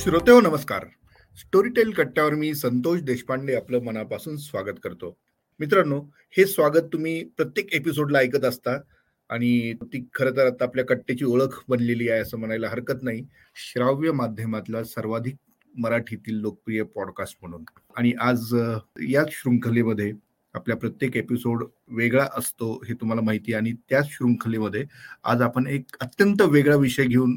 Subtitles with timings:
[0.00, 0.84] श्रोते हो नमस्कार.
[1.36, 5.16] स्टोरीटेल कट्ट्यावर मी संतोष देशपांडे आपलं मनापासून स्वागत करतो.
[5.58, 6.02] मित्रांनो
[6.36, 8.70] हे स्वागत तुम्ही प्रत्येक एपिसोडला ऐकत असता
[9.28, 13.26] आणि ती खरं तर आता आपल्या कट्ट्याची ओळख बनलेली आहे असं म्हणायला हरकत नाही.
[13.54, 15.34] श्राव्य माध्यमातला सर्वाधिक
[15.78, 17.64] मराठीतील लोकप्रिय पॉडकास्ट म्हणून.
[17.96, 18.56] आणि आज
[19.08, 20.12] याच शृंखलेमध्ये
[20.54, 23.60] आपल्या प्रत्येक एपिसोड वेगळा असतो हे तुम्हाला माहिती आहे.
[23.60, 24.84] आणि त्याच शृंखलेमध्ये
[25.24, 27.36] आज आपण एक अत्यंत वेगळा विषय घेऊन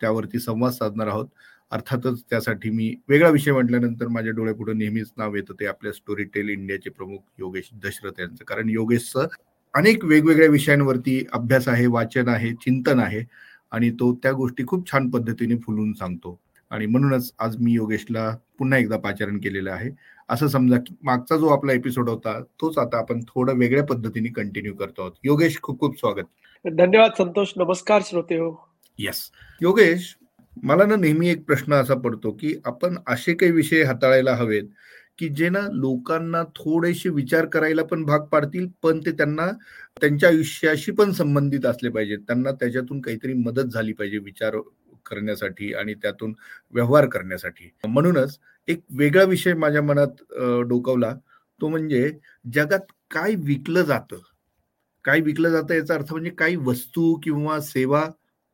[0.00, 1.26] त्यावरती संवाद साधणार आहोत.
[1.72, 6.48] अर्थातच त्यासाठी मी वेगळा विषय म्हटल्यानंतर माझ्या डोळ्यापुढे नेहमीच नाव येतं ते आपल्या स्टोरी टेल
[6.48, 8.44] इंडियाचे प्रमुख योगेश दशरथ यांचं.
[8.44, 9.26] कारण योगेशचं
[9.74, 13.22] अनेक वेगवेगळ्या विषयांवरती अभ्यास आहे वाचन आहे चिंतन आहे
[13.72, 16.38] आणि तो त्या गोष्टी खूप छान पद्धतीने फुलून सांगतो.
[16.70, 18.28] आणि म्हणूनच आज मी योगेशला
[18.58, 19.90] पुन्हा एकदा पाचारण केलेलं आहे.
[20.28, 24.74] असं समजा की मागचा जो आपला एपिसोड होता तोच आता आपण थोडं वेगळ्या पद्धतीने कंटिन्यू
[24.74, 25.12] करतो आहोत.
[25.24, 26.24] योगेश खूप खूप स्वागत.
[26.64, 27.52] धन्यवाद संतोष.
[27.56, 28.50] नमस्कार श्रोते हो.
[28.98, 29.30] येस
[29.62, 30.14] योगेश
[30.56, 34.64] मला ना नेहमी एक प्रश्न असा पडतो की आपण असे काही विषय हाताळायला हवेत
[35.18, 39.46] की जे ना लोकांना थोडेसे विचार करायला पण भाग पाडतील पण ते त्यांना
[40.00, 42.18] त्यांच्या आयुष्याशी पण संबंधित असले पाहिजेत.
[42.18, 44.56] त्यांना त्याच्यातून काहीतरी मदत झाली पाहिजे विचार
[45.06, 46.34] करण्यासाठी आणि त्यातून
[46.74, 47.70] व्यवहार करण्यासाठी.
[47.84, 50.22] म्हणूनच एक वेगळा विषय माझ्या मनात
[50.68, 51.14] डोकवला.
[51.60, 52.10] तो म्हणजे
[52.52, 54.18] जगात काय विकलं जातं?
[55.04, 58.04] काय विकलं जातं याचा अर्थ म्हणजे काही वस्तू किंवा सेवा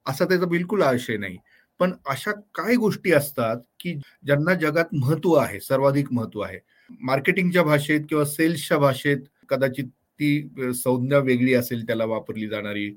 [0.07, 1.37] असा त्याचा बिलकुल आशय नाही.
[1.81, 6.59] पण अशा काय गोष्टी असतात की ज्यांना जगात महत्त्व आहे सर्वाधिक महत्त्व आहे?
[7.01, 9.85] मार्केटिंगच्या भाषेत किंवा सेल्सच्या भाषेत कदाचित
[10.21, 12.89] ती संज्ञा वेगळी असेल त्याला वापरली जाणारी.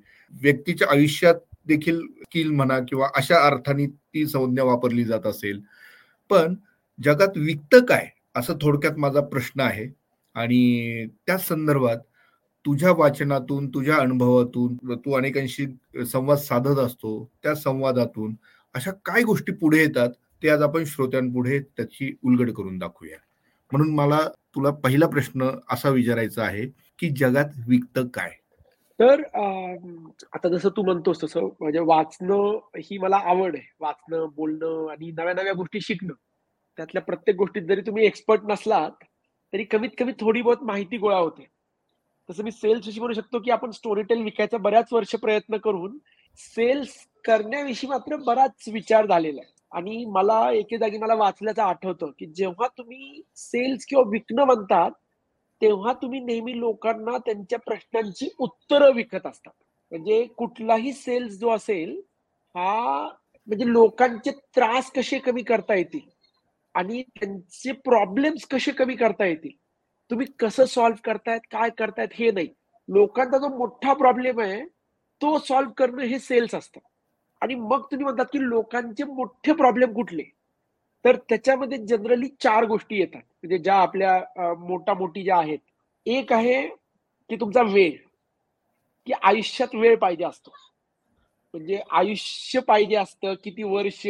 [0.41, 1.35] व्यक्तीच्या आयुष्यात
[1.67, 5.61] देखील स्किल म्हणा किंवा अशा अर्थाने ती संज्ञा वापरली जात असेल.
[6.29, 6.55] पण
[7.03, 8.07] जगात विकतं काय?
[8.35, 9.87] असं थोडक्यात माझा प्रश्न आहे.
[10.35, 11.97] आणि त्या संदर्भात
[12.65, 15.65] तुझ्या वाचनातून तुझ्या अनुभवातून तू अनेकांशी
[16.05, 17.31] संवाद साधत असतो.
[17.43, 18.35] त्या संवादातून
[18.75, 20.09] अशा काय गोष्टी पुढे येतात
[20.43, 23.17] ते आज आपण श्रोत्यांपुढे त्याची उलगड करून दाखवूया.
[23.71, 24.19] म्हणून मला
[24.55, 26.65] तुला पहिला प्रश्न असा विचारायचा आहे
[26.99, 28.31] की जगात विकत काय?
[28.99, 29.21] तर
[30.33, 33.67] आता जसं तू म्हणतोस तसं म्हणजे वाचणं ही मला आवड आहे.
[33.79, 36.13] वाचणं बोलणं आणि नव्या नव्या गोष्टी शिकणं.
[36.77, 39.03] त्यातल्या प्रत्येक गोष्टीत जरी तुम्ही एक्सपर्ट नसलात
[39.53, 41.47] तरी कमीत कमी थोडी बहुत माहिती गोळा होते.
[42.29, 45.97] तसं मी सेल्स अशी म्हणू शकतो की आपण स्टोरी टेल विकायचा बऱ्याच वर्ष प्रयत्न करून
[46.39, 46.95] सेल्स
[47.25, 49.51] करण्याविषयी मात्र बराच विचार झालेला आहे.
[49.71, 54.91] आणि मला एके जागी मला वाचल्याचं आठवतं की जेव्हा तुम्ही सेल्स किंवा विकणं म्हणतात
[55.61, 59.51] तेव्हा तुम्ही नेहमी लोकांना त्यांच्या प्रश्नांची उत्तरं विकत असतात.
[59.91, 61.99] म्हणजे कुठलाही सेल्स जो असेल
[62.55, 63.03] हा
[63.47, 66.09] म्हणजे लोकांचे त्रास कसे कमी करता येतील
[66.75, 69.51] आणि त्यांचे प्रॉब्लेम्स कसे कमी करता येतील
[70.11, 72.47] तुम्ही कसं सॉल्व्ह करतायत काय करतायत हे नाही.
[72.89, 74.63] लोकांचा जो मोठा प्रॉब्लेम आहे
[75.21, 76.79] तो सॉल्व्ह करणं हे सेल्स असतं.
[77.43, 80.23] आणि मग तुम्ही म्हणतात की लोकांचे मोठे प्रॉब्लेम कुठले?
[81.05, 83.21] तर त्याच्यामध्ये जनरली चार गोष्टी येतात.
[83.21, 85.59] म्हणजे ज्या आपल्या मोठा मोठी ज्या आहेत
[86.05, 86.67] एक आहे
[87.29, 87.91] की तुमचा वेळ.
[89.07, 90.51] की आयुष्यात वेळ पाहिजे असतो.
[91.53, 94.01] म्हणजे आयुष्य पाहिजे असतं किती वर्ष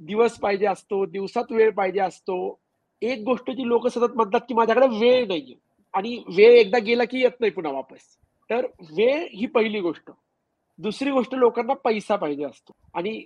[0.00, 2.60] दिवस पाहिजे असतो दिवसात वेळ पाहिजे असतो.
[3.02, 5.54] एक गोष्ट जी लोक सतत म्हणतात की माझ्याकडे वेळ नाहीये.
[5.94, 8.16] आणि वेळ एकदा गेला की येत नाही पुन्हा वापस.
[8.50, 10.10] तर वेळ ही पहिली गोष्ट.
[10.78, 12.72] दुसरी गोष्ट लोकांना पैसा पाहिजे असतो.
[12.94, 13.24] आणि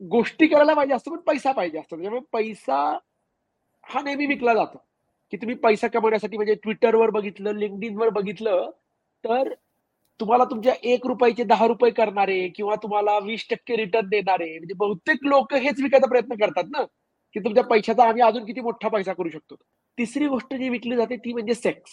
[0.00, 1.96] गोष्टी करायला पाहिजे असतो पण पैसा पाहिजे असतो.
[1.96, 2.98] त्याच्यामुळे पैसा
[3.86, 4.78] हा नेहमी विकला जातो.
[5.32, 8.70] की तुम्ही पैसा कमवण्यासाठी म्हणजे ट्विटरवर बघितलं लिंकडिनवर बघितलं
[9.24, 9.52] तर
[10.20, 15.24] तुम्हाला तुमच्या एक रुपयाचे दहा रुपये करणारे किंवा तुम्हाला वीस टक्के रिटर्न देणारे म्हणजे बहुतेक
[15.24, 16.82] लोक हेच विकायचा प्रयत्न करतात ना
[17.34, 19.54] की तुमच्या पैशाचा आम्ही अजून किती मोठा पैसा करू शकतो.
[19.98, 21.92] तिसरी गोष्ट जी विकली जाते ती म्हणजे सेक्स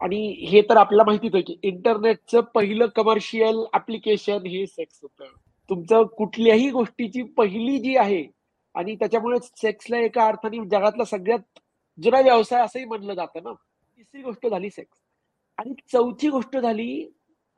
[0.00, 5.24] आणि हे तर आपल्याला माहितीच आहे की इंटरनेटचं पहिलं कमर्शियल ऍप्लिकेशन हे सेक्स होतं.
[5.70, 8.24] तुमचं कुठल्याही गोष्टीची पहिली जी आहे
[8.74, 11.58] आणि त्याच्यामुळे सेक्सला एका अर्थाने जगातला सगळ्यात
[11.98, 13.52] जुना व्यवसाय असंही म्हणलं जातं ना.
[13.52, 14.98] तिसरी गोष्ट झाली सेक्स
[15.58, 17.08] आणि चौथी गोष्ट झाली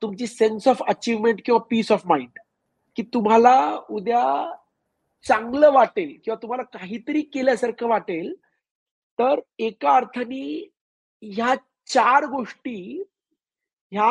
[0.02, 2.38] तुमची सेन्स ऑफ अचिव्हमेंट किंवा पीस ऑफ माइंड
[2.96, 3.54] की तुम्हाला
[3.90, 4.22] उद्या
[5.24, 8.32] चांगलं वाटेल किंवा तुम्हाला काहीतरी केल्यासारखं वाटेल
[9.18, 10.42] तर एका अर्थाने
[11.22, 11.54] ह्या
[11.90, 13.02] चार गोष्टी
[13.92, 14.10] ह्या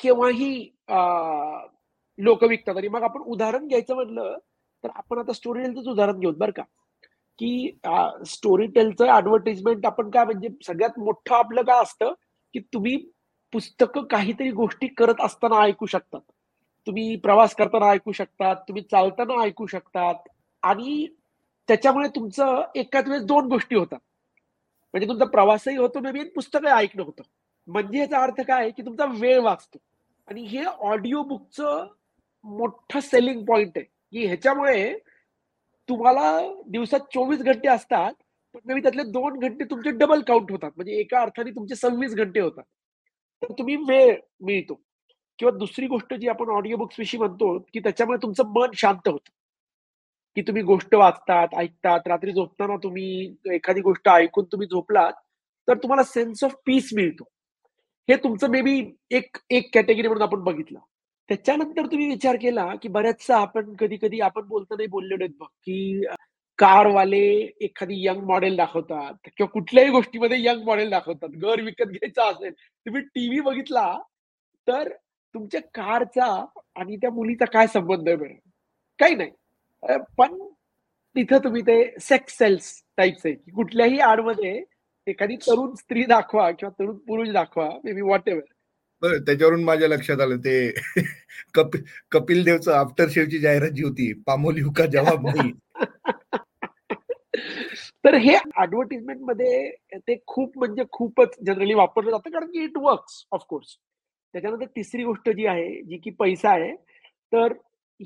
[0.00, 0.52] केव्हाही
[2.18, 2.76] लोक विकतात.
[2.76, 4.36] आणि मग आपण उदाहरण घ्यायचं म्हटलं
[4.84, 6.62] तर आपण आता स्टोरी टेलचंच उदाहरण घेऊ बरं का.
[7.38, 7.78] की
[8.26, 12.12] स्टोरी टेलचं ऍडव्हर्टिजमेंट आपण काय म्हणजे सगळ्यात मोठं आपलं काय असतं
[12.54, 12.96] की तुम्ही
[13.52, 16.20] पुस्तकं काहीतरी गोष्टी करत असताना ऐकू शकतात.
[16.86, 20.14] तुम्ही प्रवास करताना ऐकू शकतात तुम्ही चालताना ऐकू शकतात.
[20.62, 21.06] आणि
[21.68, 23.98] त्याच्यामुळे तुमचं एकाच वेळेस दोन गोष्टी होतात.
[24.94, 27.22] म्हणजे तुमचा प्रवासही होतो नवीन पुस्तकं ऐकणं होतं.
[27.66, 29.78] म्हणजे याचा अर्थ काय की तुमचा वेळ वाचतो.
[30.28, 31.86] आणि हे ऑडिओ बुकचं
[32.44, 33.84] मोठं सेलिंग पॉइंट आहे.
[33.84, 34.98] की ह्याच्यामुळे
[35.88, 38.12] तुम्हाला दिवसात चोवीस घंटे असतात
[38.54, 40.70] पण मे त्यातले दोन घंटे तुमचे डबल काउंट होतात.
[40.76, 42.64] म्हणजे एका अर्थाने तुमचे सव्वीस घंटे होतात.
[43.42, 44.80] तर तुम्ही वेळ मिळतो.
[45.38, 49.30] किंवा दुसरी गोष्ट जी आपण ऑडिओ बुक्स विषयी म्हणतो की त्याच्यामुळे तुमचं मन शांत होतं.
[50.36, 55.12] की तुम्ही गोष्ट वाचतात ऐकतात रात्री झोपताना तुम्ही एखादी गोष्ट ऐकून तुम्ही झोपलात
[55.68, 57.24] तर तुम्हाला सेन्स ऑफ पीस मिळतो.
[58.08, 58.80] हे तुमचं मे बी
[59.10, 60.78] एक एक कॅटेगरी म्हणून आपण बघितलं.
[61.28, 66.04] त्याच्यानंतर तुम्ही विचार केला की बऱ्याचसा आपण कधी कधी आपण बोलताना बोललेलो बघ की
[66.58, 67.20] कारवाले
[67.60, 71.28] एखादी यंग मॉडेल दाखवतात किंवा कुठल्याही गोष्टीमध्ये यंग मॉडेल दाखवतात.
[71.28, 73.86] घर विकत घ्यायचा असेल तुम्ही टीव्ही बघितला
[74.66, 74.88] तर
[75.34, 76.26] तुमच्या कारचा
[76.76, 78.34] आणि त्या मुलीचा काय संबंध आहे बरं?
[78.98, 79.30] काही नाही.
[80.18, 80.36] पण
[81.16, 84.62] तिथं तुम्ही ते सेक्स सेल्स टाईपचे की कुठल्याही आडमध्ये
[85.06, 90.20] एखादी तरुण स्त्री दाखवा किंवा तरुण पुरुष दाखवा मे बी वॉट एव्हर त्याच्यावरून माझ्या लक्षात
[90.20, 90.72] आलं ते
[91.54, 95.52] कपिल कपिल देवचं आफ्टर शेवची जाहिरात जी होती पामोली का जवाब नाही.
[98.04, 103.76] तर हे ऍडव्हर्टिजमेंटमध्ये ते खूप म्हणजे खूपच जनरली वापरलं जातं कारण की इट वर्क्स ऑफकोर्स
[104.34, 106.74] त्याच्यानंतर तिसरी गोष्ट जी आहे जी की पैसा आहे
[107.32, 107.52] तर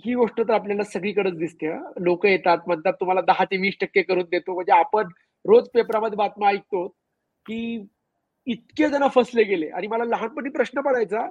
[0.04, 1.68] ही गोष्ट तर आपल्याला सगळीकडेच दिसते
[2.04, 4.54] लोक येतात म्हणतात तुम्हाला दहा ते वीस टक्के करून देतो.
[4.54, 5.08] म्हणजे आपण
[5.44, 6.86] रोज पेपरामध्ये बातम्या ऐकतो
[7.46, 7.86] की
[8.46, 9.68] इतके जण फसले गेले.
[9.68, 11.26] आणि मला लहानपणी प्रश्न पडायचा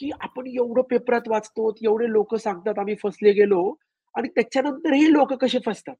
[0.00, 3.62] की आपण एवढं पेपरात वाचतो एवढे लोक सांगतात आम्ही फसले गेलो
[4.14, 5.94] आणि त्याच्यानंतरही लोक कसे फसतात?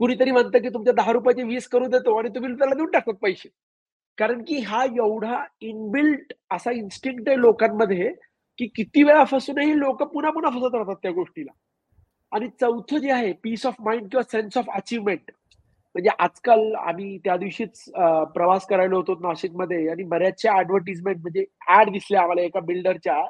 [0.00, 3.48] कुणीतरी म्हणतं की तुमच्या दहा रुपयाचे वीस करू देतो आणि तुम्ही त्याला देऊन टाकतात पैसे.
[4.18, 8.12] कारण की हा एवढा इनबिल्ट असा इन्स्टिंक्ट आहे लोकांमध्ये
[8.58, 11.52] की किती वेळा फसूनही लोक पुन्हा पुन्हा फसत राहतात त्या गोष्टीला.
[12.32, 15.30] आणि चौथं जे आहे पीस ऑफ माइंड किंवा सेन्स ऑफ अचिव्हमेंट
[15.94, 17.84] म्हणजे आजकाल आम्ही त्या दिवशीच
[18.34, 23.22] प्रवास करायला होतो नाशिकमध्ये आणि बऱ्याचशा ऍडव्हर्टिजमेंट म्हणजे ऍड दिसल्या आम्हाला एका बिल्डरच्या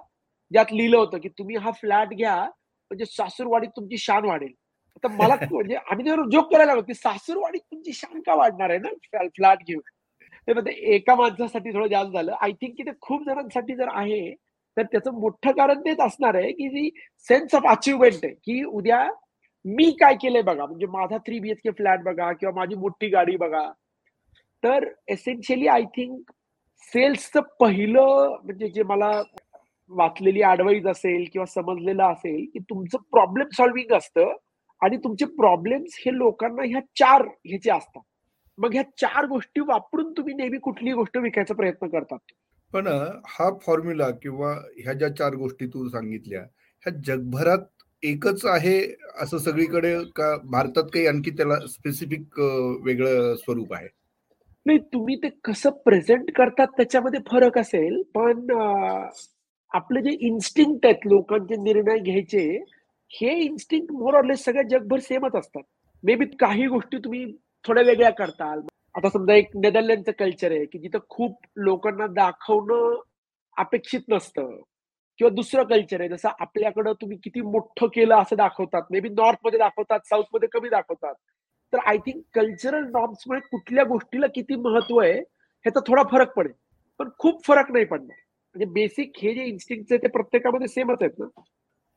[0.51, 4.53] ज्यात लिहिलं होतं की तुम्ही हा फ्लॅट घ्या म्हणजे सासूरवाडीत तुमची शान वाढेल.
[4.97, 8.89] आता मला म्हणजे आम्ही जोक करायला लागलो की सासूरवाडीत तुमची शान का वाढणार आहे ना?
[9.29, 9.81] फ्लॅट घेऊन.
[10.49, 12.33] ते म्हणजे एका माणसासाठी थोडं जास्त झालं.
[12.41, 14.35] आय थिंक की ते खूप जणांसाठी जर आहे
[14.77, 16.91] तर त्याचं मोठं कारण तेच असणार आहे की जी
[17.29, 19.09] सेन्स ऑफ अचिव्हमेंट आहे की उद्या
[19.65, 23.09] मी काय केलंय बघा म्हणजे माझा three B H K flat बघा किंवा माझी मोठी
[23.09, 23.71] गाडी बघा.
[24.63, 26.31] तर एसेन्शियली आय थिंक
[26.93, 29.11] सेल्सचं पहिलं म्हणजे जे मला
[29.91, 34.33] वाचलेली ऍडवाईज असेल किंवा समजलेलं असेल की तुमचं प्रॉब्लेम सॉल्विंग असतं
[34.83, 38.03] आणि तुमचे प्रॉब्लेम्स हे लोकांना ह्या चार ह्याचे असतात.
[38.59, 42.19] मग ह्या चार गोष्टी वापरून तुम्ही नेहमी कुठलीही गोष्ट विकायचा प्रयत्न करतात.
[42.73, 42.87] पण
[43.29, 47.67] हा फॉर्म्युला किंवा ह्या ज्या चार गोष्टी तू सांगितल्या ह्या जगभरात
[48.03, 48.79] एकच आहे
[49.21, 52.39] असं सगळीकडे का भारतात काही आणखी त्याला स्पेसिफिक
[52.85, 53.89] वेगळं स्वरूप आहे?
[54.67, 58.51] नाही तुम्ही ते कसं प्रेझेंट करतात त्याच्यामध्ये फरक असेल पण
[59.73, 62.45] आपले जे इन्स्टिंक्ट आहेत लोकांचे निर्णय घ्यायचे
[63.11, 65.63] हे इन्स्टिंक्ट मोर ऑरलेस सगळ्या जगभर सेमच असतात.
[66.05, 67.25] मे बी काही गोष्टी तुम्ही
[67.65, 68.61] थोड्या वेगळ्या करताल.
[68.97, 73.01] आता समजा एक नेदरलँडचं कल्चर आहे की जिथं खूप लोकांना दाखवणं
[73.57, 74.57] अपेक्षित नसतं.
[75.19, 78.83] किंवा दुसरं कल्चर आहे जसं आपल्याकडं तुम्ही किती मोठं केलं असं दाखवतात.
[78.91, 81.15] मे बी नॉर्थमध्ये दाखवतात साऊथमध्ये कमी दाखवतात.
[81.73, 86.53] तर आय थिंक कल्चरल नॉर्म्समुळे कुठल्या गोष्टीला किती महत्त्व आहे ह्याचा थोडा फरक पडेल.
[86.99, 88.17] पण खूप फरक नाही पडणार.
[88.55, 91.41] म्हणजे बेसिक हे जे इन्स्टिंक्ट आहे ते प्रत्येकामध्ये सेमच आहेत ना?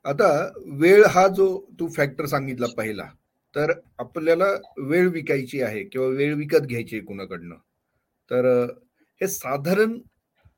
[0.05, 3.03] आता वेळ हा जो तू फॅक्टर सांगितला पहिला
[3.55, 4.45] तर आपल्याला
[4.77, 7.55] वेळ विकायची आहे किंवा वेळ विकत घ्यायची आहे कुणाकडनं?
[8.31, 8.45] तर
[9.21, 9.99] हे साधारण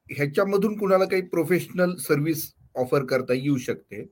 [0.09, 4.07] ह्याच्यामधून कुणाला काही प्रोफेशनल सर्व्हिस ऑफर करता येऊ शकते?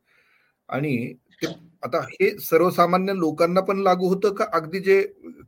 [0.69, 1.48] आणि ते
[1.83, 4.45] आता हे सर्वसामान्य लोकांना पण लागू होतं का?
[4.53, 5.01] अगदी जे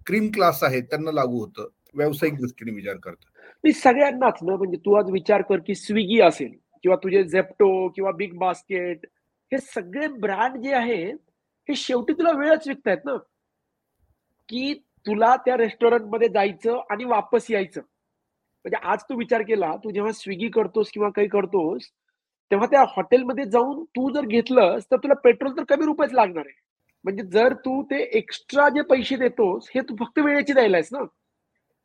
[0.06, 1.68] क्रीम क्लास आहेत त्यांना लागू होतं?
[1.96, 3.28] व्यावसायिक दृष्टीने विचार करता.
[3.74, 4.56] सगळ्यांनाच ना.
[4.56, 6.52] म्हणजे तू आज विचार कर की स्विगी असेल
[6.84, 9.06] किंवा तुझे झेप्टो किंवा बिग बास्केट
[9.52, 11.16] हे सगळे ब्रँड जे आहेत
[11.70, 13.16] हे शेवटी तुला वेळच विकतायत ना.
[14.50, 14.74] की
[15.08, 17.82] तुला त्या रेस्टॉरंटमध्ये जायचं आणि वापस यायचं.
[18.66, 21.90] म्हणजे आज तू विचार केला तू जेव्हा स्विगी करतोस किंवा काही करतोस
[22.52, 26.60] तेव्हा त्या हॉटेलमध्ये जाऊन तू जर घेतलंस तर तुला पेट्रोल तर कमी रुपयाच लागणार आहे.
[27.06, 31.04] म्हणजे जर तू ते एक्स्ट्रा जे पैसे देतोस हे तू फक्त वेळेची द्यायलायस ना.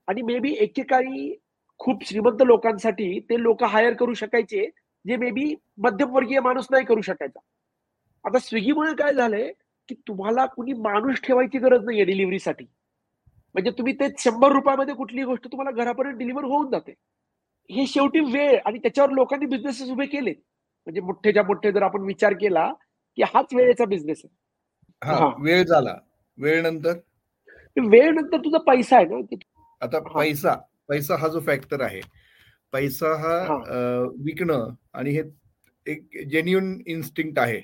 [0.09, 1.35] आणि मे बी एकेकाळी
[1.79, 4.67] खूप श्रीमंत लोकांसाठी ते लोक हायर करू शकायचे
[5.05, 7.41] जे मे बी मध्यमवर्गीय माणूस नाही करू शकायचा.
[8.25, 9.53] आता स्विगीमुळे काय झालंय
[9.89, 12.65] की तुम्हाला कुणी माणूस ठेवायची गरज नाहीये डिलिव्हरीसाठी.
[13.55, 16.95] म्हणजे तुम्ही ते शंभर रुपयामध्ये कुठली गोष्ट तुम्हाला घरापर्यंत डिलिव्हर होऊन जाते.
[17.71, 20.31] हे शेवटी वेळ आणि त्याच्यावर लोकांनी बिझनेसेस उभे केले.
[20.87, 22.67] म्हणजे मोठेच्या मोठे जर आपण विचार केला
[23.19, 25.31] की हाच वेळेचा बिझनेस आहे.
[25.45, 25.95] वेळ झाला.
[26.39, 26.99] वेळ नंतर?
[27.77, 29.37] वेळ नंतर तुझा पैसा आहे ना?
[29.83, 30.55] आता पैसा
[30.89, 32.01] पैसा हा जो फॅक्टर आहे.
[32.73, 33.37] पैसा हा
[34.25, 35.23] विकणं आणि हे
[35.87, 37.61] एक जेन्युन इन्स्टिंक्ट आहे.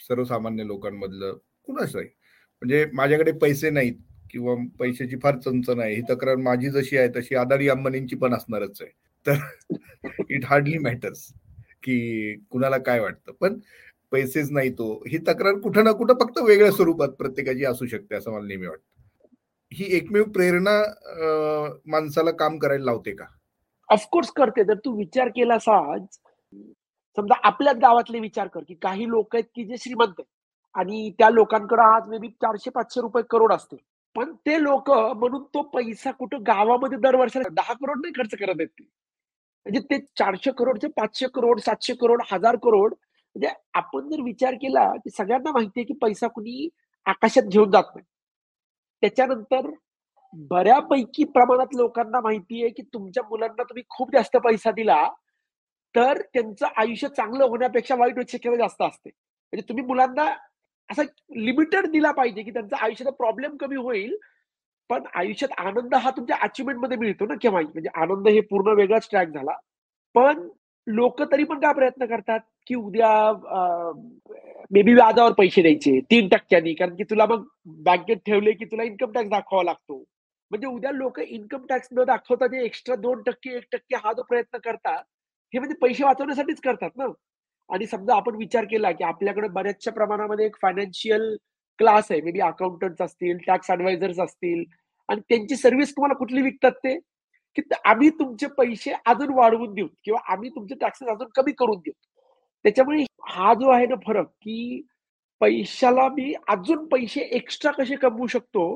[0.00, 1.36] सर्वसामान्य लोकांमधलं.
[1.66, 2.04] कुणाच आहे?
[2.04, 3.94] म्हणजे माझ्याकडे पैसे नाहीत
[4.30, 5.94] किंवा पैशाची फार चंचन आहे.
[5.94, 8.90] ही तक्रार माझी जशी आहे तशी आदारी अंबानींची पण असणारच आहे.
[9.26, 11.26] तर इट हार्डली मॅटर्स
[11.82, 13.32] की कुणाला काय वाटतं.
[13.40, 13.58] पण
[14.12, 14.92] पैसेच नाही तो.
[15.08, 18.84] ही तक्रार कुठं ना कुठं फक्त वेगळ्या स्वरूपात प्रत्येकाची असू शकते असं मला नेहमी वाटतं.
[19.72, 20.82] ही एकमेव प्रेरणा
[21.86, 23.24] माणसाला काम करायला लावते का?
[23.88, 24.64] ऑफकोर्स करते.
[24.64, 29.76] जर तू विचार केला समजा आपल्याच गावातले विचार कर की काही लोक आहेत की जे
[29.78, 30.24] श्रीमंत आहेत.
[30.76, 33.76] आणि त्या लोकांकडे आज मे बी चारशे पाचशे रुपये करोड असते
[34.16, 38.68] पण ते लोक म्हणून तो पैसा कुठं गावामध्ये दरवर्षाला दहा करोड नाही खर्च करत आहेत
[38.68, 38.84] ते.
[39.66, 44.88] म्हणजे ते चारशे करोडचे पाचशे करोड सातशे करोड हजार करोड म्हणजे आपण जर विचार केला
[44.96, 46.68] की सगळ्यांना माहिती आहे की पैसा कुणी
[47.06, 48.04] आकाशात घेऊन जात नाही.
[49.02, 49.70] त्याच्यानंतर
[50.50, 55.02] बऱ्यापैकी प्रमाणात लोकांना माहिती आहे की तुमच्या मुलांना तुम्ही खूप जास्त पैसा दिला
[55.94, 59.08] तर त्यांचं आयुष्य चांगलं होण्यापेक्षा वाईट शक्यता जास्त असते.
[59.10, 60.24] म्हणजे तुम्ही मुलांना
[60.90, 61.02] असा
[61.36, 64.16] लिमिटेड दिला पाहिजे की त्यांचा आयुष्याचा प्रॉब्लेम कमी होईल.
[64.90, 67.60] पण आयुष्यात आनंद हा तुमच्या अचिव्हमेंटमध्ये मिळतो ना केव्हा?
[67.60, 69.52] म्हणजे आनंद हे पूर्ण वेगळाच ट्रॅक झाला.
[70.14, 70.46] पण
[70.86, 73.10] लोक तरी पण काय प्रयत्न करतात की उद्या
[74.72, 76.74] मे बी व्याजावर पैसे द्यायचे तीन टक्क्यांनी.
[76.74, 77.44] कारण की तुला मग
[77.86, 79.98] बँकेत ठेवले की तुला इन्कम टॅक्स दाखवावा लागतो.
[80.50, 84.22] म्हणजे उद्या लोक इन्कम टॅक्स न दाखवता जे एक्स्ट्रा दोन टक्के एक टक्के हा जो
[84.22, 85.02] प्रयत्न करतात
[85.54, 87.06] हे म्हणजे पैसे वाचवण्यासाठीच करतात ना.
[87.70, 91.36] आणि समजा आपण विचार केला की आपल्याकडे बऱ्याचशा प्रमाणामध्ये एक फायनान्शियल
[91.78, 92.20] क्लास आहे.
[92.20, 94.64] मे बी अकाउंटंट असतील टॅक्स ऍडवायझर्स असतील.
[95.08, 96.98] आणि त्यांची सर्व्हिस तुम्हाला कुठली विकतात ते?
[97.56, 101.92] की आम्ही तुमचे पैसे अजून वाढवून देऊ किंवा आम्ही तुमचे टॅक्सेस अजून कमी करून देऊ.
[102.64, 104.82] त्याच्यामुळे हा जो आहे ना फरक की
[105.40, 108.66] पैशाला मी अजून पैसे एक्स्ट्रा कसे कमवू शकतो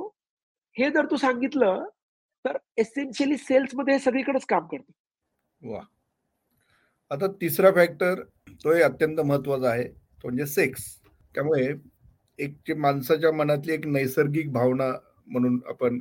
[0.76, 1.85] हे जर तू सांगितलं
[2.44, 4.92] तर एसेन्शियली सेल्समध्ये सगळीकडेच काम करतो.
[5.62, 5.80] वा
[7.11, 8.21] आता तिसरा फॅक्टर
[8.64, 10.83] तो अत्यंत महत्त्वाचा आहे तो म्हणजे सेक्स
[11.35, 11.67] त्यामुळे
[12.38, 14.90] एक जे माणसाच्या मनातली एक नैसर्गिक भावना
[15.26, 15.99] म्हणून आपण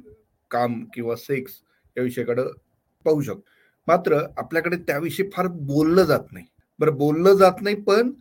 [0.52, 1.54] काम किंवा सेक्स
[1.96, 2.44] या विषयाकडे
[3.06, 3.44] पाहू शकतो.
[3.88, 6.46] मात्र आपल्याकडे त्याविषयी फार बोललं जात नाही.
[6.80, 8.12] बरं बोललं जात नाही पण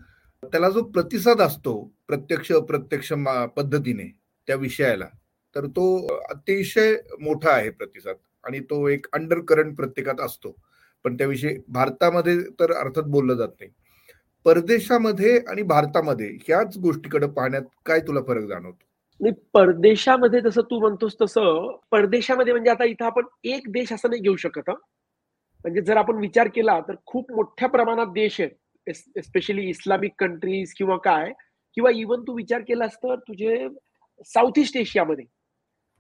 [0.42, 1.74] त्याला जो प्रतिसाद असतो
[2.08, 3.12] प्रत्यक्ष अप्रत्यक्ष
[3.56, 4.08] पद्धतीने
[4.48, 5.08] त्या विषयाला
[5.56, 5.86] तर तो
[6.30, 8.16] अतिशय मोठा आहे प्रतिसाद.
[8.44, 10.54] आणि तो एक अंडर करंट प्रत्येकात असतो.
[11.04, 13.70] पण त्याविषयी भारतामध्ये तर अर्थात बोललं जात नाही.
[14.46, 18.84] परदेशामध्ये आणि भारतामध्ये ह्याच गोष्टीकडे पाहण्यात काय तुला फरक जाणवतो?
[19.20, 24.22] नाही परदेशामध्ये जसं तू म्हणतोस तसं परदेशामध्ये म्हणजे आता इथं आपण एक देश असं नाही
[24.22, 28.50] घेऊ शकत म्हणजे जर आपण विचार केला तर खूप मोठ्या प्रमाणात देश आहेत.
[29.16, 31.32] एस्पेशली इस्लामिक कंट्रीज किंवा काय
[31.76, 33.66] किंवा इवन तू विचार केलास तर तुझे
[34.26, 35.24] साऊथ ईस्ट एशियामध्ये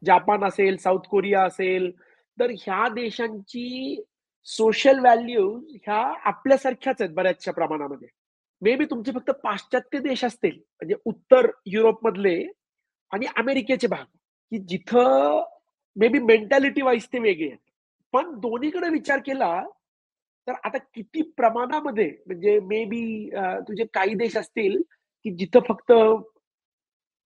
[0.02, 1.90] जापान असेल साऊथ कोरिया असेल
[2.38, 3.96] तर ह्या देशांची
[4.46, 5.96] सोशल व्हॅल्यूज ह्या
[6.28, 8.08] आपल्यासारख्याच आहेत बऱ्याचशा प्रमाणामध्ये.
[8.62, 12.36] मे बी तुमचे फक्त पाश्चात्य देश असतील म्हणजे उत्तर युरोप मधले
[13.12, 14.04] आणि अमेरिकेचे भाग
[14.52, 15.42] की जिथं
[15.96, 17.58] मे बी मेंटॅलिटी वाईज ते वेगळे आहेत.
[18.14, 19.62] पण दोन्हीकडे विचार केला
[20.46, 23.30] तर आता किती प्रमाणामध्ये म्हणजे मे बी
[23.68, 24.80] तुझे काही देश असतील
[25.24, 25.92] की जिथं फक्त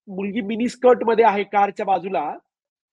[0.09, 2.31] मुलगी मिनी स्कर्टमध्ये आहे कारच्या बाजूला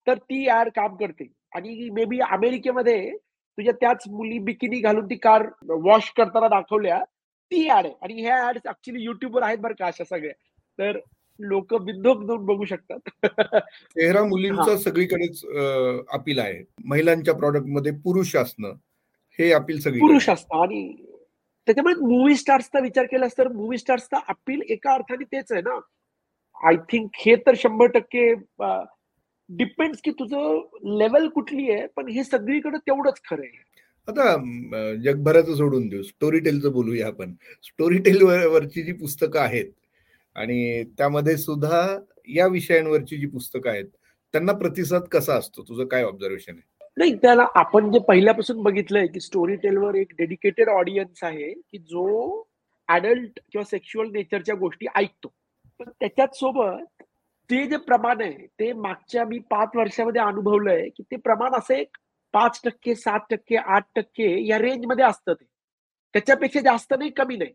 [0.08, 1.32] तर ती यार काम करते.
[1.56, 3.12] आणि मे बी अमेरिकेमध्ये
[3.60, 7.04] तुझ्या त्याच मुली बिकिनी घालून ती कार वॉश करताना दाखवल्या
[7.52, 7.94] ती ऍड आहे.
[8.02, 10.34] आणि ह्या ऍड ऍक्च्युली युट्यूबवर आहेत बरं का अशा सगळ्या.
[10.80, 11.00] तर
[11.40, 13.10] लोक बिंदोक जाऊन बघू शकतात.
[13.96, 15.44] चेहरा मुलींचा सगळीकडेच
[16.14, 16.64] अपील आहे.
[16.86, 18.74] महिलांच्या प्रॉडक्टमध्ये पुरुष असणं
[19.40, 20.62] हे अपील सगळी पुरुष असतं.
[20.62, 20.92] आणि
[21.68, 25.80] त्याच्यामुळे मूवी स्टार्सचा विचार केलास तर मूवी स्टार्सचा अपील एका अर्थाने तेच आहे ना.
[26.68, 28.34] आय थिंक हे तर शंभर टक्के
[29.50, 33.68] डिपेंड्स की तुझं लेवल कुठली आहे पण हे सगळीकडे तेवढंच खरं आहे.
[34.08, 36.02] आता जगभराचं सोडून देऊ.
[36.04, 37.34] स्टोरी टेलचं बोलूया आपण.
[37.64, 39.72] स्टोरी टेल वरची जी पुस्तकं आहेत
[40.36, 41.82] आणि त्यामध्ये सुद्धा
[42.28, 43.86] या विषयांवरची जी पुस्तकं आहेत
[44.34, 45.64] त्यांना प्रतिसाद कसा असतो?
[45.64, 46.88] तुझं काय ऑब्झर्वेशन आहे?
[46.98, 52.08] नाही त्याला आपण जे पहिल्यापासून बघितलंय की स्टोरी टेलवर एक डेडिकेटेड ऑडियन्स आहे की जो
[52.88, 55.32] अडल्ट किंवा सेक्शुअल नेचरच्या गोष्टी ऐकतो.
[55.80, 57.04] पण त्याच्यात सोबत
[57.50, 61.98] ते जे प्रमाण आहे ते मागच्या मी पाच वर्षामध्ये अनुभवलंय की ते प्रमाण असं एक
[62.34, 65.46] पाच टक्के सात टक्के आठ टक्के या रेंजमध्ये असतं ते.
[66.14, 67.52] त्याच्यापेक्षा जास्त नाही कमी नाही.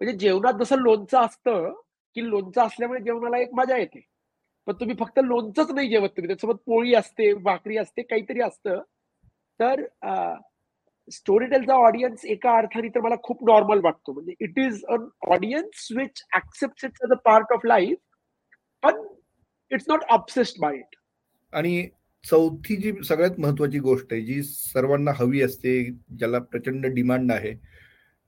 [0.00, 1.72] म्हणजे जेवणात जसं लोणचं असतं
[2.16, 4.00] की लोणचं असल्यामुळे जेवणाला एक मजा येते.
[4.66, 6.28] पण तुम्ही फक्त लोणचंच नाही जेवत तुम्ही.
[6.28, 8.80] त्याच्यासोबत पोळी असते भाकरी असते काहीतरी असतं.
[9.60, 9.84] तर
[11.08, 14.12] स्टोरी टेलचा ऑडियन्स एका अर्थाने तर मला खूप नॉर्मल वाटतो.
[14.12, 17.98] म्हणजे it is an audience which accept it's a part of life
[18.82, 19.02] पण
[19.70, 20.96] it's not obsessed by it
[21.52, 21.88] आणि
[22.24, 25.82] चौथी जी सगळ्यात महत्वाची गोष्ट आहे जी सर्वांना हवी असते
[26.18, 27.54] ज्याला प्रचंड डिमांड आहे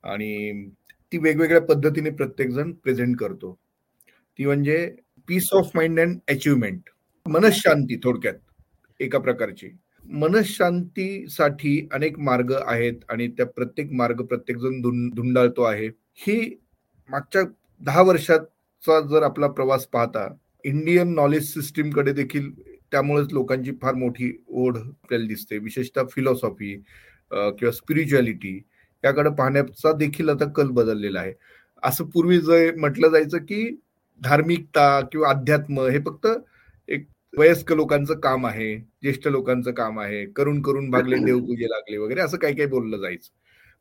[0.04, 0.68] आणि
[1.12, 3.52] ती वेगवेगळ्या पद्धतीने प्रत्येक जण प्रेझेंट करतो.
[4.38, 4.76] ती म्हणजे
[5.28, 6.90] peace of mind and achievement
[7.26, 8.34] मनशांती थोडक्यात
[9.00, 9.68] एका प्रकारची.
[10.04, 14.80] मनशांतीसाठी अनेक मार्ग आहेत आणि त्या प्रत्येक मार्ग प्रत्येक जण
[15.14, 15.86] धुंडाळतो आहे.
[16.16, 16.38] ही
[17.10, 17.42] मागच्या
[17.80, 18.46] दहा वर्षात
[18.86, 20.26] वर्षाचा जर आपला प्रवास पाहता
[20.64, 22.50] इंडियन नॉलेज सिस्टीमकडे देखील
[22.92, 25.58] त्यामुळेच लोकांची फार मोठी ओढ आपल्याला दिसते.
[25.58, 26.74] विशेषतः फिलॉसॉफी
[27.30, 28.56] किंवा स्पिरिच्युअलिटी
[29.04, 31.32] याकडे पाहण्याचा देखील आता कल बदललेला आहे.
[31.82, 33.68] असं पूर्वी जे म्हटलं जायचं की
[34.20, 36.26] धार्मिकता किंवा अध्यात्म हे फक्त
[36.88, 42.20] एक वयस्क लोकांचं काम आहे ज्येष्ठ लोकांचं काम आहे करून करून भागले देवपूजे लागले वगैरे
[42.20, 43.30] असं काही काही बोललं जायचं.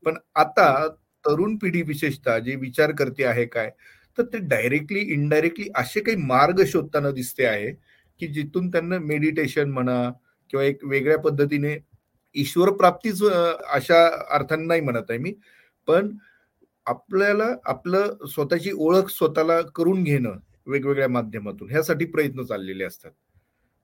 [0.04, 0.88] पण आता
[1.26, 3.70] तरुण पिढी विशेषतः जे विचार करते आहे काय
[4.18, 7.72] तर ते डायरेक्टली इनडायरेक्टली असे काही मार्ग शोधताना दिसते आहे
[8.20, 10.02] की जिथून त्यांना मेडिटेशन म्हणा
[10.50, 11.76] किंवा एक वेगळ्या पद्धतीने
[12.36, 14.06] ईश्वर प्राप्तीच अशा
[14.36, 15.34] अर्थाने नाही म्हणत आहे मी.
[15.88, 16.10] पण
[16.86, 23.12] आपल्याला आपलं स्वतःची ओळख स्वतःला करून घेणं वेगवेगळ्या माध्यमातून ह्यासाठी प्रयत्न चाललेले असतात.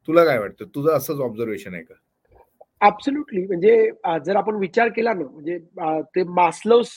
[0.08, 0.66] तुला काय वाटतं?
[0.76, 1.94] तुझं असंच ऑब्झर्वेशन आहे का?
[2.82, 3.90] ऍब्सोल्युटली म्हणजे
[4.26, 5.58] जर आपण विचार केला ना म्हणजे
[6.16, 6.90] ते मास्लोस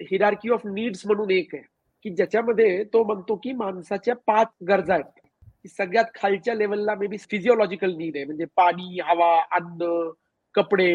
[0.00, 1.62] हिरार्की ऑफ नीड्स म्हणून एक आहे.
[2.04, 5.68] की ज्याच्यामध्ये तो म्हणतो की माणसाच्या पाच गरजा आहेत.
[5.68, 8.24] सगळ्यात खालच्या लेवलला मे बी फिजिओलॉजिकल नीड आहे.
[8.24, 10.10] म्हणजे पाणी हवा अन्न
[10.54, 10.90] कपडे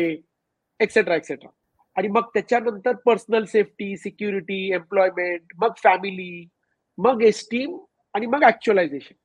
[0.79, 1.49] एक्सेट्रा एक्सेट्रा
[1.95, 6.45] आणि मग त्याच्यानंतर पर्सनल सेफ्टी सिक्युरिटी एम्प्लॉयमेंट मग फॅमिली
[6.97, 7.77] मग एस्टीम
[8.15, 9.15] आणि मग ऍक्च्युअलायझेशन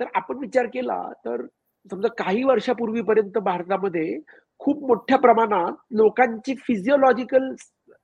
[0.00, 1.44] तर आपण विचार केला तर
[1.90, 4.18] समजा काही वर्षापूर्वीपर्यंत भारतामध्ये
[4.60, 7.52] खूप मोठ्या प्रमाणात लोकांची फिजिओलॉजिकल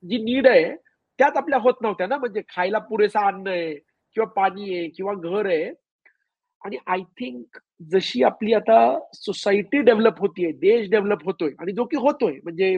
[0.04, 0.74] जी नीड आहे
[1.22, 2.16] त्यात आपल्या होत नव्हत्या ना.
[2.18, 5.70] म्हणजे खायला पुरेसा अन्न आहे किंवा पाणी आहे किंवा घर आहे.
[6.62, 7.58] आणि आय थिंक
[7.92, 8.78] जशी आपली आता
[9.14, 12.34] सोसायटी डेव्हलप होतीये देश डेव्हलप होतोय आणि जो की होतोय.
[12.44, 12.76] म्हणजे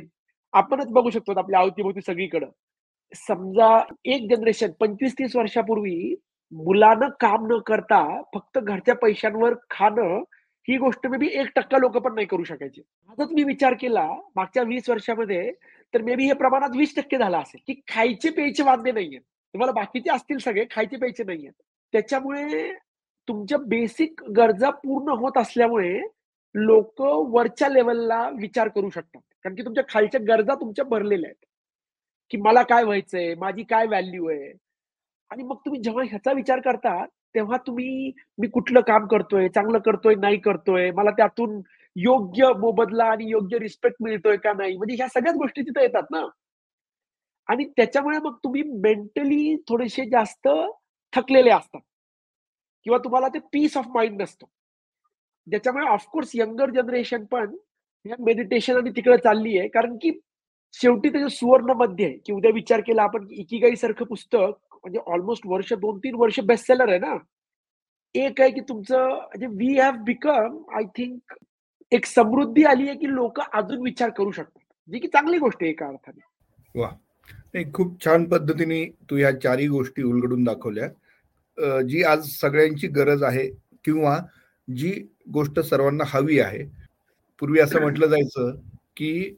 [0.52, 2.48] आपणच बघू शकतो आपल्या अवतीभोवती सगळीकडं.
[3.12, 3.68] समजा
[4.04, 6.14] एक जनरेशन पंचवीस तीस वर्षापूर्वी
[6.52, 8.00] मुलानं काम न करता
[8.34, 10.22] फक्त घरच्या पैशांवर खाणं
[10.68, 12.82] ही गोष्ट मे बी एक टक्का लोक पण नाही करू शकायचे.
[13.10, 15.50] आजच मी विचार केला मागच्या वीस वर्षामध्ये
[15.94, 17.60] तर मे बी हे प्रमाणात वीस टक्के झालं असेल.
[17.66, 21.50] की खायचे प्यायचे वाद्य नाहीये तुम्हाला बाकीचे असतील सगळे खायचे प्यायचे नाहीये
[21.92, 22.72] त्याच्यामुळे
[23.28, 26.00] तुमच्या बेसिक गरजा पूर्ण होत असल्यामुळे
[26.54, 27.00] लोक
[27.34, 29.20] वरच्या लेवलला विचार करू शकतात.
[29.44, 31.46] कारण की तुमच्या खालच्या गरजा तुमच्या भरलेल्या आहेत.
[32.30, 33.34] की मला काय व्हायचंय?
[33.34, 34.52] माझी काय व्हॅल्यू आहे?
[35.30, 37.04] आणि मग तुम्ही जेव्हा ह्याचा विचार करता
[37.34, 39.48] तेव्हा तुम्ही मी कुठलं काम करतोय?
[39.48, 40.14] चांगलं करतोय?
[40.14, 40.90] नाही करतोय?
[40.90, 41.60] मला त्यातून
[41.96, 44.76] योग्य मोबदला आणि योग्य रिस्पेक्ट मिळतोय का नाही?
[44.76, 46.26] म्हणजे ह्या सगळ्याच गोष्टी तिथे येतात ना.
[47.48, 50.48] आणि त्याच्यामुळे मग तुम्ही मेंटली थोडेसे जास्त
[51.12, 51.80] थकलेले असतात.
[52.84, 54.46] किंवा तुम्हाला ते पीस ऑफ माइंड नसतो.
[55.46, 57.56] ज्याच्यामुळे ऑफकोर्स यंगर जनरेशन पण
[58.20, 60.10] मेडिटेशन आणि तिकडे चालली आहे कारण की
[60.72, 62.18] शेवटी त्याच्या सुवर्णमध्ये आहे.
[62.18, 66.66] की उद्या विचार केला आपण इकिगाई सारखं पुस्तक म्हणजे ऑलमोस्ट वर्ष दोन तीन वर्ष बेस्ट
[66.66, 67.16] सेलर आहे ना.
[68.14, 71.34] एक आहे की तुमचं म्हणजे we have become I think
[71.92, 74.60] एक समृद्धी आली आहे की लोक अजून विचार करू शकतात.
[74.88, 76.20] जी की चांगली गोष्ट आहे एका अर्थाने.
[76.74, 76.90] वा.
[77.74, 80.88] खूप छान पद्धतीने तू ह्या चारही गोष्टी उलगडून दाखवल्या.
[81.82, 83.48] जी आज सगळ्यांची गरज आहे
[83.84, 84.18] किंवा
[84.68, 84.90] जी
[85.32, 86.64] गोष्ट सर्वांना हवी आहे.
[87.42, 88.50] पूर्वी असं म्हटलं जायचं
[88.96, 89.36] की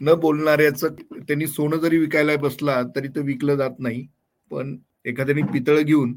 [0.00, 4.06] न बोलणाऱ्याच त्यांनी सोनं जरी विकायला बसला तरी ते विकलं जात नाही.
[4.50, 6.14] पण एखाद्याने पितळ घेऊन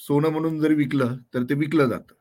[0.00, 2.14] सोनं म्हणून जर विकलं तर ते विकलं जातं.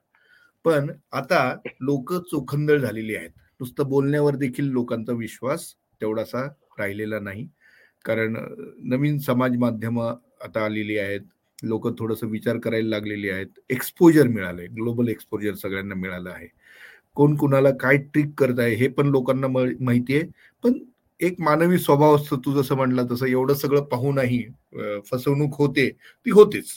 [0.65, 1.39] पण आता
[1.81, 3.29] लोक चोखंदळ झालेली आहेत.
[3.59, 6.45] नुसतं बोलण्यावर देखील लोकांचा विश्वास तेवढासा
[6.79, 7.47] राहिलेला नाही.
[8.05, 8.35] कारण
[8.89, 11.21] नवीन समाज माध्यम आता आलेली आहेत.
[11.63, 13.47] लोक थोडस विचार करायला लागलेली आहेत.
[13.69, 14.67] एक्सपोजर मिळालंय.
[14.67, 16.47] ग्लोबल एक्सपोजर सगळ्यांना मिळालं आहे.
[17.15, 20.23] कोण कुणाला काय ट्रिक करत आहे हे पण लोकांना माहिती आहे
[20.63, 20.73] पण
[21.19, 24.43] एक मानवी स्वभाव असतो तू जसं म्हणला तसं एवढं सगळं पाहूनही
[25.11, 26.71] फसवणूक होते ती होतेच.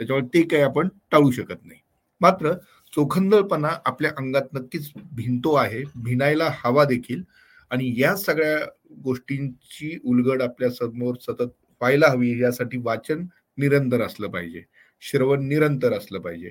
[0.00, 1.80] त्याच्यामुळे ते काही आपण टाळू शकत नाही.
[2.20, 2.52] मात्र
[2.96, 7.22] चोखंदळपणा आपल्या अंगात नक्कीच भिनतो आहे भिनायला हवा देखील.
[7.70, 8.58] आणि या सगळ्या
[9.04, 13.26] गोष्टींची उलगड आपल्यासमोर सतत व्हायला हवी यासाठी वाचन
[13.58, 14.62] निरंतर असलं पाहिजे.
[15.02, 16.50] श्रवण निरंतर असलं पाहिजे.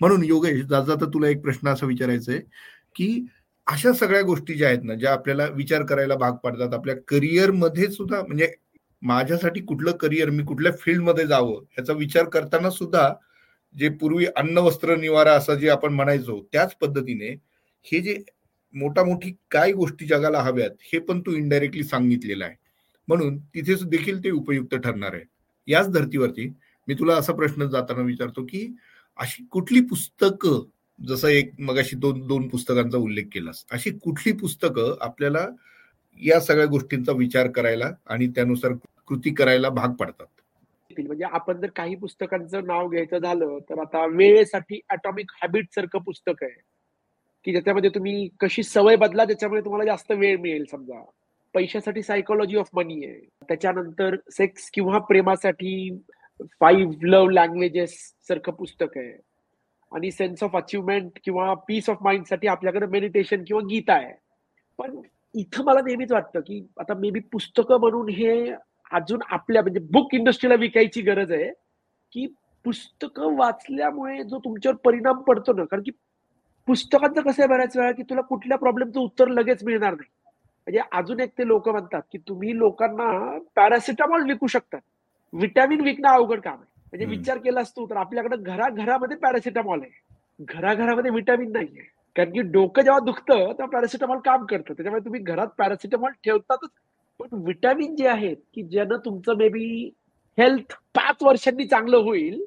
[0.00, 2.40] म्हणून योगेश जाता तुला एक प्रश्न असा विचारायचा आहे
[2.96, 3.24] की
[3.66, 8.20] अशा सगळ्या गोष्टी ज्या आहेत ना ज्या आपल्याला विचार करायला भाग पाडतात आपल्या करिअरमध्ये सुद्धा
[8.22, 8.48] म्हणजे
[9.02, 13.08] माझ्यासाठी कुठलं करिअर मी कुठल्या फील्डमध्ये जावं ह्याचा विचार करताना सुद्धा
[13.74, 17.30] जे पूर्वी अन्न वस्त्र निवारा असं जे आपण म्हणायचो त्याच पद्धतीने
[17.86, 18.16] हे जे
[18.74, 22.54] मोठा मोठी काय गोष्टी जगाला हव्यात हे पण तू इनडायरेक्टली सांगितलेलं आहे.
[23.08, 25.24] म्हणून तिथे देखील ते उपयुक्त ठरणार आहे.
[25.68, 26.46] याच धर्तीवरती
[26.88, 28.66] मी तुला असा प्रश्न जाताना विचारतो की
[29.18, 30.62] अशी कुठली पुस्तकं
[30.98, 35.46] जसं एक मगाशी दोन दोन पुस्तकांचा उल्लेख केलास अशी कुठली पुस्तकं आपल्याला
[36.20, 38.72] या सगळ्या गोष्टींचा विचार करायला आणि त्यानुसार
[39.06, 40.26] कृती करायला भाग पाडतात?
[40.98, 46.42] म्हणजे आपण जर काही पुस्तकांचं नाव घ्यायचं झालं तर आता वेळेसाठी अटॉमिक हॅबिट सारखं पुस्तक
[46.42, 46.60] आहे.
[47.44, 51.04] की ज्याच्यामध्ये तुम्ही कशी सवय बदला त्याच्यामुळे तुम्हाला जास्त वेळ मिळेल समजा.
[51.54, 53.20] पैशासाठी सायकोलॉजी ऑफ मनी आहे.
[53.48, 55.98] त्याच्यानंतर सेक्स किंवा प्रेमासाठी
[56.42, 59.20] फाईव्ह लव्ह लँग्वेजेस सारखं पुस्तक आहे.
[59.92, 64.14] आणि सेन्स ऑफ अचिव्हमेंट किंवा पीस ऑफ माइंडसाठी आपल्याकडे मेडिटेशन किंवा गीता आहे.
[64.78, 65.00] पण
[65.34, 68.52] इथं मला नेहमीच वाटतं की आता मे बी पुस्तकं म्हणून हे
[68.92, 71.50] अजून आपल्या म्हणजे बुक इंडस्ट्रीला विकायची गरज आहे
[72.12, 72.26] की
[72.64, 75.90] पुस्तकं वाचल्यामुळे जो तुमच्यावर परिणाम पडतो ना कारण की
[76.68, 80.10] पुस्तकांचं कसं आहे बऱ्याच वेळा की तुला कुठल्या प्रॉब्लेमचं उत्तर लगेच मिळणार नाही.
[80.66, 84.80] म्हणजे अजून एक ते लोक म्हणतात की तुम्ही लोकांना पॅरासिटामॉल विकू शकतात.
[85.32, 86.70] विटॅमिन विकणं अवघड काम आहे.
[86.92, 90.44] म्हणजे विचार केला असतो तर आपल्याकडे घरा घरामध्ये पॅरासिटामॉल आहे.
[90.44, 94.74] घराघरामध्ये विटॅमिन नाही आहे कारण की डोकं जेव्हा दुखतं तेव्हा पॅरासिटामॉल काम करतं.
[94.74, 96.68] त्याच्यामुळे तुम्ही घरात पॅरासिटामॉल ठेवतातच.
[97.20, 99.66] पण विटॅमिन जे आहेत की ज्यानं तुमचं मे बी
[100.38, 102.40] हेल्थ पाच वर्षांनी चांगलं होईल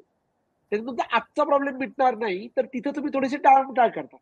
[0.72, 4.16] त्याने तुमचा आजचा प्रॉब्लेम मिटणार नाही तर तिथे तुम्ही थोडेसे टाळमटाळ करता.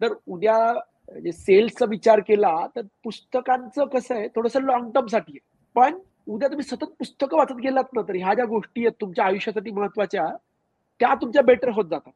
[0.00, 5.38] तर उद्या म्हणजे सेल्सचा विचार केला तर पुस्तकांचं कसं आहे थोडस लॉंग टर्मसाठी आहे.
[5.76, 9.70] पण उद्या तुम्ही सतत पुस्तकं वाचत गेलात ना तर ह्या ज्या गोष्टी आहेत तुमच्या आयुष्यासाठी
[9.70, 10.26] महत्त्वाच्या
[11.00, 12.12] त्या तुमच्या बेटर होत जातात.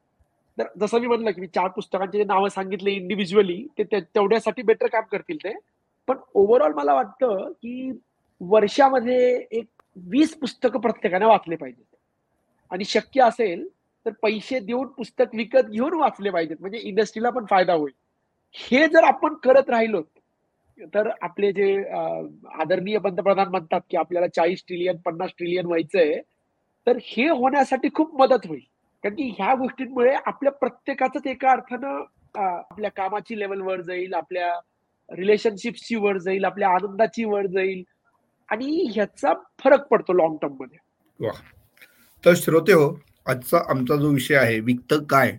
[0.58, 5.04] तर जसं मी म्हणलं की मी चार पुस्तकांचे नावं सांगितले इंडिव्हिज्युअली ते तेवढ्यासाठी बेटर काम
[5.12, 5.52] करतील ते.
[6.08, 7.90] पण ओव्हरऑल मला वाटतं की
[8.40, 9.18] वर्षामध्ये
[9.50, 9.66] एक
[10.10, 11.84] वीस पुस्तकं प्रत्येकाने वाचले पाहिजेत.
[12.70, 13.66] आणि शक्य असेल
[14.06, 16.56] तर पैसे देऊन पुस्तक विकत घेऊन वाचले पाहिजेत.
[16.60, 17.92] म्हणजे इंडस्ट्रीला पण फायदा होईल.
[18.54, 20.02] हे जर आपण करत राहिलो
[20.94, 21.74] तर आपले जे
[22.60, 26.20] आदरणीय पंतप्रधान म्हणतात की आपल्याला चाळीस ट्रिलियन पन्नास ट्रिलियन व्हायचंय
[26.86, 28.60] तर हे होण्यासाठी खूप मदत होईल.
[29.04, 32.02] कारण की ह्या गोष्टींमुळे आपल्या प्रत्येकाच एका अर्थानं
[32.38, 34.52] आपल्या कामाची लेवल वर जाईल आपल्या
[35.08, 37.82] रिलेशनशिपची वर जाईल आपल्या आनंदाची वर जाईल.
[38.48, 41.28] आणि ह्याचा फरक पडतो लॉंग टर्ममध्ये.
[42.24, 42.94] तर श्रोते हो
[43.26, 45.30] आजचा आमचा जो विषय आहे विकत काय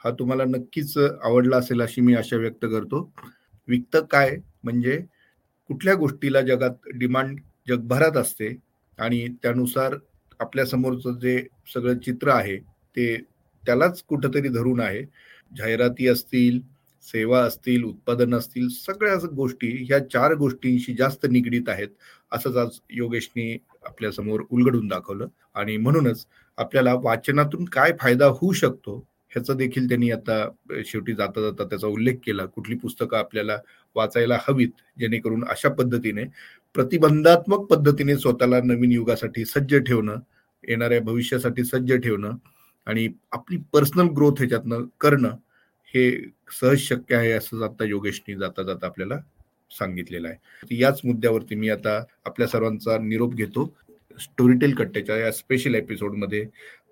[0.00, 3.10] हा तुम्हाला नक्कीच आवडला असेल अशी मी आशा व्यक्त करतो.
[3.68, 4.96] विकत काय म्हणजे
[5.70, 8.54] कुठल्या गोष्टीला जगात डिमांड जगभरात असते
[8.98, 9.94] आणि त्यानुसार
[10.40, 11.38] आपल्या समोरचं जे
[11.74, 12.56] सगळं चित्र आहे
[12.96, 13.16] ते
[13.64, 15.02] त्यालाच कुठंतरी धरून आहे.
[15.52, 16.60] जाहिराती असतील
[17.06, 21.88] सेवा असतील उत्पादन असतील सगळ्या गोष्टी ह्या चार गोष्टींशी जास्त निगडीत आहेत
[22.32, 23.52] असंच आज योगेशनी
[23.86, 25.26] आपल्यासमोर उलगडून दाखवलं.
[25.54, 26.26] आणि म्हणूनच
[26.58, 28.96] आपल्याला वाचनातून काय फायदा होऊ शकतो
[29.32, 30.44] ह्याचा देखील त्यांनी आता
[30.86, 32.44] शेवटी जाता जाता त्याचा उल्लेख केला.
[32.46, 33.56] कुठली पुस्तकं आपल्याला
[33.96, 36.24] वाचायला हवीत जेणेकरून अशा पद्धतीने
[36.74, 40.18] प्रतिबंधात्मक पद्धतीने स्वतःला नवीन युगासाठी सज्ज ठेवणं
[40.64, 42.36] येणाऱ्या भविष्यासाठी सज्ज ठेवणं
[42.86, 45.36] आणि आपली पर्सनल ग्रोथ ह्याच्यातनं करणं
[45.86, 49.14] हे सहज शक्य आहे असं आता योगेशनी जाता जाता आपल्याला
[49.70, 50.78] सांगितलेलं आहे.
[50.78, 53.76] याच मुद्द्यावरती मी आता आपल्या सर्वांचा निरोप घेतो.
[54.20, 56.46] स्टोरीटेल कट्ट्याच्या या स्पेशल एपिसोडमध्ये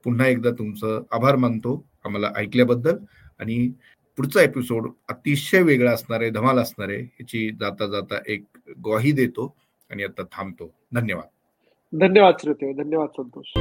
[0.04, 2.96] पुन्हा एकदा तुमचं आभार मानतो आम्हाला ऐकल्याबद्दल.
[3.40, 3.72] आणि
[4.16, 8.44] पुढचा एपिसोड अतिशय वेगळा असणार आहे धमाल असणार आहे ह्याची जाता जाता एक
[8.84, 9.56] ग्वाही देतो
[9.90, 10.74] आणि आता थांबतो.
[10.92, 11.26] धन्यवाद.
[12.00, 12.72] धन्यवाद श्रोते.
[12.72, 13.52] धन्यवाद संतोष.